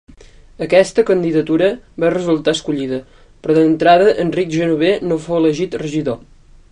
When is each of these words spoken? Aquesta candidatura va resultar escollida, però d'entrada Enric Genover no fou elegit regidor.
Aquesta 0.65 1.03
candidatura 1.09 1.67
va 2.03 2.09
resultar 2.15 2.55
escollida, 2.57 2.99
però 3.43 3.57
d'entrada 3.59 4.09
Enric 4.27 4.51
Genover 4.57 4.93
no 5.11 5.23
fou 5.27 5.41
elegit 5.43 5.79
regidor. 5.87 6.23